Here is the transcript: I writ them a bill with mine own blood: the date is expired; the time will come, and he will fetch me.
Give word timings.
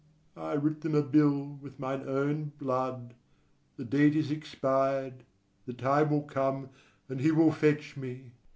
I 0.35 0.53
writ 0.55 0.81
them 0.81 0.95
a 0.95 1.03
bill 1.03 1.59
with 1.61 1.77
mine 1.77 2.05
own 2.07 2.53
blood: 2.57 3.13
the 3.77 3.85
date 3.85 4.15
is 4.15 4.31
expired; 4.31 5.23
the 5.67 5.73
time 5.73 6.09
will 6.09 6.23
come, 6.23 6.69
and 7.07 7.21
he 7.21 7.29
will 7.31 7.51
fetch 7.51 7.95
me. 7.95 8.31